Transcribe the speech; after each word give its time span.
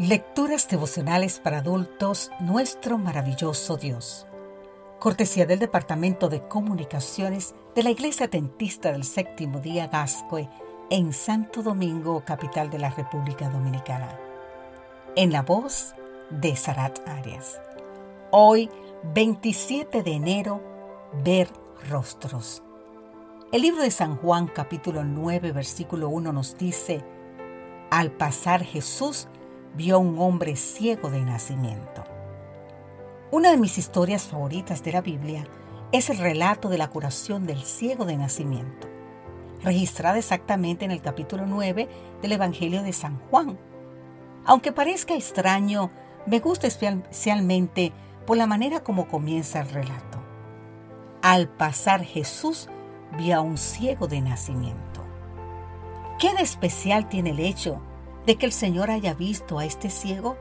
Lecturas 0.00 0.66
devocionales 0.66 1.40
para 1.40 1.58
adultos, 1.58 2.30
nuestro 2.40 2.96
maravilloso 2.96 3.76
Dios. 3.76 4.26
Cortesía 4.98 5.44
del 5.44 5.58
Departamento 5.58 6.30
de 6.30 6.40
Comunicaciones 6.48 7.54
de 7.74 7.82
la 7.82 7.90
Iglesia 7.90 8.26
Dentista 8.26 8.92
del 8.92 9.04
Séptimo 9.04 9.60
Día 9.60 9.88
Gascue 9.88 10.48
en 10.88 11.12
Santo 11.12 11.62
Domingo, 11.62 12.24
capital 12.24 12.70
de 12.70 12.78
la 12.78 12.88
República 12.88 13.50
Dominicana. 13.50 14.18
En 15.16 15.32
la 15.32 15.42
voz 15.42 15.94
de 16.30 16.56
Sarat 16.56 17.06
Arias. 17.06 17.60
Hoy, 18.30 18.70
27 19.12 20.02
de 20.02 20.12
enero, 20.12 20.62
ver 21.22 21.50
rostros. 21.90 22.62
El 23.52 23.60
libro 23.60 23.82
de 23.82 23.90
San 23.90 24.16
Juan 24.16 24.46
capítulo 24.46 25.04
9 25.04 25.52
versículo 25.52 26.08
1 26.08 26.32
nos 26.32 26.56
dice, 26.56 27.04
al 27.90 28.12
pasar 28.12 28.64
Jesús 28.64 29.28
vio 29.80 29.94
a 29.96 29.98
un 29.98 30.18
hombre 30.18 30.56
ciego 30.56 31.08
de 31.08 31.22
nacimiento. 31.22 32.04
Una 33.30 33.50
de 33.50 33.56
mis 33.56 33.78
historias 33.78 34.24
favoritas 34.24 34.84
de 34.84 34.92
la 34.92 35.00
Biblia 35.00 35.46
es 35.90 36.10
el 36.10 36.18
relato 36.18 36.68
de 36.68 36.76
la 36.76 36.90
curación 36.90 37.46
del 37.46 37.62
ciego 37.62 38.04
de 38.04 38.18
nacimiento, 38.18 38.88
registrada 39.62 40.18
exactamente 40.18 40.84
en 40.84 40.90
el 40.90 41.00
capítulo 41.00 41.46
9 41.46 41.88
del 42.20 42.32
Evangelio 42.32 42.82
de 42.82 42.92
San 42.92 43.18
Juan. 43.30 43.58
Aunque 44.44 44.70
parezca 44.70 45.14
extraño, 45.14 45.90
me 46.26 46.40
gusta 46.40 46.66
especialmente 46.66 47.94
por 48.26 48.36
la 48.36 48.46
manera 48.46 48.84
como 48.84 49.08
comienza 49.08 49.62
el 49.62 49.70
relato. 49.70 50.18
Al 51.22 51.48
pasar 51.48 52.04
Jesús 52.04 52.68
vio 53.16 53.34
a 53.34 53.40
un 53.40 53.56
ciego 53.56 54.08
de 54.08 54.20
nacimiento. 54.20 55.06
¿Qué 56.18 56.34
de 56.34 56.42
especial 56.42 57.08
tiene 57.08 57.30
el 57.30 57.40
hecho 57.40 57.80
de 58.26 58.36
que 58.36 58.46
el 58.46 58.52
Señor 58.52 58.90
haya 58.90 59.14
visto 59.14 59.58
a 59.58 59.64
este 59.64 59.90
ciego? 59.90 60.36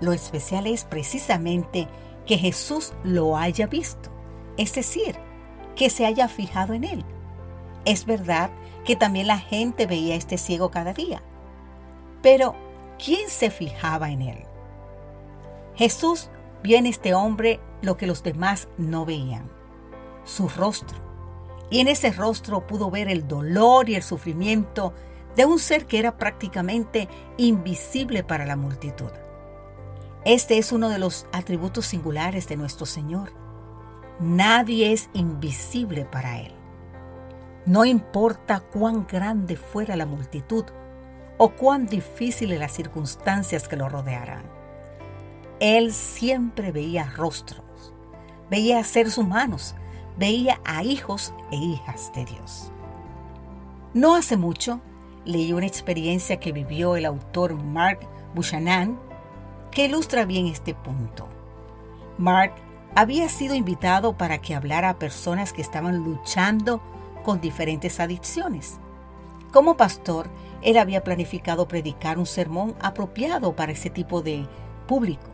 Lo 0.00 0.12
especial 0.12 0.66
es 0.66 0.84
precisamente 0.84 1.88
que 2.26 2.38
Jesús 2.38 2.92
lo 3.02 3.36
haya 3.36 3.66
visto, 3.66 4.10
es 4.56 4.74
decir, 4.74 5.16
que 5.74 5.90
se 5.90 6.06
haya 6.06 6.28
fijado 6.28 6.74
en 6.74 6.84
él. 6.84 7.04
Es 7.84 8.04
verdad 8.04 8.50
que 8.84 8.96
también 8.96 9.26
la 9.26 9.38
gente 9.38 9.86
veía 9.86 10.14
a 10.14 10.18
este 10.18 10.38
ciego 10.38 10.70
cada 10.70 10.92
día, 10.92 11.22
pero 12.22 12.54
¿quién 13.02 13.28
se 13.28 13.50
fijaba 13.50 14.10
en 14.10 14.22
él? 14.22 14.44
Jesús 15.74 16.30
vio 16.62 16.76
en 16.76 16.86
este 16.86 17.14
hombre 17.14 17.60
lo 17.82 17.96
que 17.96 18.06
los 18.06 18.22
demás 18.22 18.68
no 18.76 19.04
veían, 19.04 19.50
su 20.24 20.48
rostro, 20.48 20.98
y 21.70 21.80
en 21.80 21.88
ese 21.88 22.10
rostro 22.10 22.66
pudo 22.66 22.90
ver 22.90 23.08
el 23.08 23.28
dolor 23.28 23.88
y 23.88 23.94
el 23.94 24.02
sufrimiento 24.02 24.92
de 25.36 25.44
un 25.44 25.58
ser 25.58 25.86
que 25.86 25.98
era 25.98 26.16
prácticamente 26.16 27.08
invisible 27.36 28.24
para 28.24 28.46
la 28.46 28.56
multitud. 28.56 29.10
Este 30.24 30.58
es 30.58 30.72
uno 30.72 30.88
de 30.88 30.98
los 30.98 31.26
atributos 31.32 31.86
singulares 31.86 32.48
de 32.48 32.56
nuestro 32.56 32.86
Señor. 32.86 33.32
Nadie 34.20 34.92
es 34.92 35.08
invisible 35.12 36.04
para 36.04 36.40
Él. 36.40 36.52
No 37.66 37.84
importa 37.84 38.60
cuán 38.60 39.06
grande 39.06 39.56
fuera 39.56 39.94
la 39.94 40.06
multitud 40.06 40.64
o 41.38 41.50
cuán 41.50 41.86
difíciles 41.86 42.58
las 42.58 42.72
circunstancias 42.72 43.68
que 43.68 43.76
lo 43.76 43.88
rodearan. 43.88 44.42
Él 45.60 45.92
siempre 45.92 46.72
veía 46.72 47.12
rostros, 47.16 47.92
veía 48.50 48.82
seres 48.84 49.18
humanos, 49.18 49.74
veía 50.16 50.60
a 50.64 50.82
hijos 50.82 51.32
e 51.50 51.56
hijas 51.56 52.12
de 52.14 52.24
Dios. 52.24 52.72
No 53.94 54.14
hace 54.14 54.36
mucho 54.36 54.80
leí 55.28 55.52
una 55.52 55.66
experiencia 55.66 56.40
que 56.40 56.52
vivió 56.52 56.96
el 56.96 57.04
autor 57.04 57.54
Mark 57.54 58.00
Buchanan 58.34 58.98
que 59.70 59.84
ilustra 59.84 60.24
bien 60.24 60.46
este 60.46 60.74
punto. 60.74 61.28
Mark 62.16 62.54
había 62.94 63.28
sido 63.28 63.54
invitado 63.54 64.16
para 64.16 64.38
que 64.38 64.54
hablara 64.54 64.88
a 64.88 64.98
personas 64.98 65.52
que 65.52 65.60
estaban 65.60 65.98
luchando 65.98 66.80
con 67.24 67.42
diferentes 67.42 68.00
adicciones. 68.00 68.78
Como 69.52 69.76
pastor, 69.76 70.28
él 70.62 70.78
había 70.78 71.04
planificado 71.04 71.68
predicar 71.68 72.18
un 72.18 72.26
sermón 72.26 72.74
apropiado 72.80 73.54
para 73.54 73.72
ese 73.72 73.90
tipo 73.90 74.22
de 74.22 74.46
público 74.86 75.28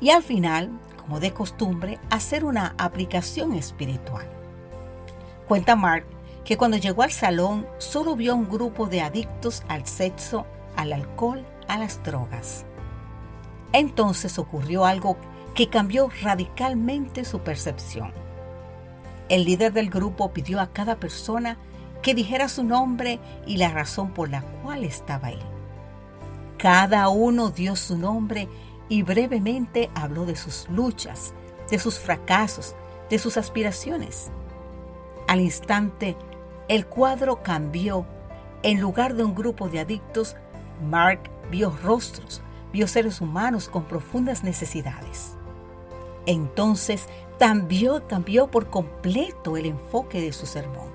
y 0.00 0.10
al 0.10 0.22
final, 0.22 0.70
como 0.96 1.18
de 1.18 1.32
costumbre, 1.32 1.98
hacer 2.08 2.44
una 2.44 2.76
aplicación 2.78 3.54
espiritual. 3.54 4.26
Cuenta 5.48 5.74
Mark 5.74 6.06
que 6.48 6.56
cuando 6.56 6.78
llegó 6.78 7.02
al 7.02 7.12
salón 7.12 7.66
solo 7.76 8.16
vio 8.16 8.34
un 8.34 8.48
grupo 8.48 8.86
de 8.86 9.02
adictos 9.02 9.62
al 9.68 9.86
sexo, 9.86 10.46
al 10.76 10.94
alcohol, 10.94 11.44
a 11.68 11.76
las 11.76 12.02
drogas. 12.02 12.64
Entonces 13.74 14.38
ocurrió 14.38 14.86
algo 14.86 15.18
que 15.54 15.68
cambió 15.68 16.08
radicalmente 16.22 17.26
su 17.26 17.40
percepción. 17.40 18.14
El 19.28 19.44
líder 19.44 19.74
del 19.74 19.90
grupo 19.90 20.32
pidió 20.32 20.58
a 20.58 20.72
cada 20.72 20.96
persona 20.96 21.58
que 22.00 22.14
dijera 22.14 22.48
su 22.48 22.64
nombre 22.64 23.20
y 23.46 23.58
la 23.58 23.68
razón 23.68 24.14
por 24.14 24.30
la 24.30 24.40
cual 24.40 24.84
estaba 24.84 25.28
ahí. 25.28 25.42
Cada 26.56 27.10
uno 27.10 27.50
dio 27.50 27.76
su 27.76 27.98
nombre 27.98 28.48
y 28.88 29.02
brevemente 29.02 29.90
habló 29.94 30.24
de 30.24 30.34
sus 30.34 30.66
luchas, 30.70 31.34
de 31.70 31.78
sus 31.78 31.98
fracasos, 31.98 32.74
de 33.10 33.18
sus 33.18 33.36
aspiraciones. 33.36 34.30
Al 35.26 35.42
instante, 35.42 36.16
el 36.68 36.86
cuadro 36.86 37.42
cambió. 37.42 38.06
En 38.62 38.80
lugar 38.80 39.14
de 39.14 39.24
un 39.24 39.34
grupo 39.34 39.68
de 39.68 39.80
adictos, 39.80 40.36
Mark 40.82 41.30
vio 41.50 41.74
rostros, 41.82 42.42
vio 42.72 42.86
seres 42.86 43.20
humanos 43.20 43.68
con 43.68 43.84
profundas 43.84 44.44
necesidades. 44.44 45.36
Entonces 46.26 47.06
cambió, 47.38 48.06
cambió 48.06 48.50
por 48.50 48.68
completo 48.68 49.56
el 49.56 49.66
enfoque 49.66 50.20
de 50.20 50.32
su 50.32 50.44
sermón. 50.44 50.88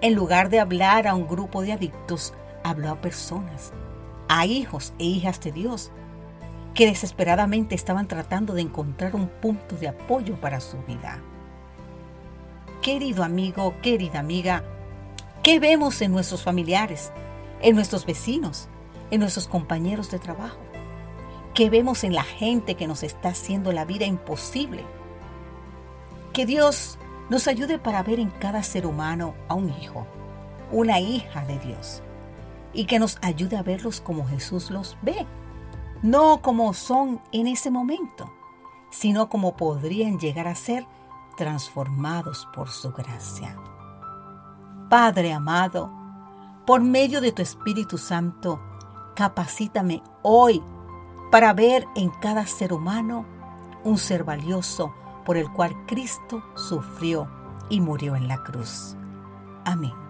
En 0.00 0.14
lugar 0.14 0.48
de 0.48 0.60
hablar 0.60 1.06
a 1.06 1.14
un 1.14 1.28
grupo 1.28 1.62
de 1.62 1.72
adictos, 1.72 2.32
habló 2.62 2.90
a 2.90 3.00
personas, 3.00 3.72
a 4.28 4.46
hijos 4.46 4.94
e 4.98 5.04
hijas 5.04 5.40
de 5.40 5.52
Dios, 5.52 5.90
que 6.72 6.86
desesperadamente 6.86 7.74
estaban 7.74 8.08
tratando 8.08 8.54
de 8.54 8.62
encontrar 8.62 9.14
un 9.14 9.28
punto 9.28 9.76
de 9.76 9.88
apoyo 9.88 10.36
para 10.40 10.60
su 10.60 10.78
vida. 10.82 11.22
Querido 12.84 13.24
amigo, 13.24 13.76
querida 13.80 14.18
amiga, 14.18 14.62
¿qué 15.42 15.58
vemos 15.58 16.02
en 16.02 16.12
nuestros 16.12 16.42
familiares, 16.42 17.12
en 17.62 17.76
nuestros 17.76 18.04
vecinos, 18.04 18.68
en 19.10 19.20
nuestros 19.20 19.48
compañeros 19.48 20.10
de 20.10 20.18
trabajo? 20.18 20.58
¿Qué 21.54 21.70
vemos 21.70 22.04
en 22.04 22.14
la 22.14 22.24
gente 22.24 22.74
que 22.74 22.86
nos 22.86 23.02
está 23.02 23.30
haciendo 23.30 23.72
la 23.72 23.86
vida 23.86 24.04
imposible? 24.04 24.84
Que 26.34 26.44
Dios 26.44 26.98
nos 27.30 27.48
ayude 27.48 27.78
para 27.78 28.02
ver 28.02 28.20
en 28.20 28.28
cada 28.28 28.62
ser 28.62 28.84
humano 28.84 29.34
a 29.48 29.54
un 29.54 29.70
hijo, 29.80 30.06
una 30.70 31.00
hija 31.00 31.46
de 31.46 31.58
Dios, 31.60 32.02
y 32.74 32.84
que 32.84 32.98
nos 32.98 33.16
ayude 33.22 33.56
a 33.56 33.62
verlos 33.62 34.02
como 34.02 34.26
Jesús 34.26 34.70
los 34.70 34.98
ve, 35.00 35.24
no 36.02 36.42
como 36.42 36.74
son 36.74 37.22
en 37.32 37.46
ese 37.46 37.70
momento, 37.70 38.30
sino 38.90 39.30
como 39.30 39.56
podrían 39.56 40.20
llegar 40.20 40.46
a 40.46 40.54
ser 40.54 40.84
transformados 41.36 42.48
por 42.54 42.68
su 42.68 42.92
gracia. 42.92 43.56
Padre 44.88 45.32
amado, 45.32 45.90
por 46.66 46.80
medio 46.80 47.20
de 47.20 47.32
tu 47.32 47.42
Espíritu 47.42 47.98
Santo, 47.98 48.60
capacítame 49.14 50.02
hoy 50.22 50.62
para 51.30 51.52
ver 51.52 51.86
en 51.94 52.10
cada 52.10 52.46
ser 52.46 52.72
humano 52.72 53.26
un 53.84 53.98
ser 53.98 54.24
valioso 54.24 54.94
por 55.24 55.36
el 55.36 55.50
cual 55.52 55.74
Cristo 55.86 56.42
sufrió 56.54 57.28
y 57.68 57.80
murió 57.80 58.16
en 58.16 58.28
la 58.28 58.42
cruz. 58.42 58.96
Amén. 59.64 60.03